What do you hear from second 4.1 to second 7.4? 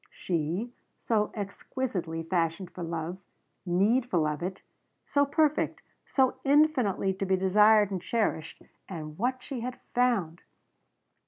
of it so perfect so infinitely to be